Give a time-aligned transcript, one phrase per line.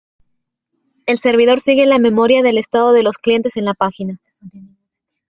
[1.05, 4.19] El servidor sigue la memoria del estado de los clientes en la página.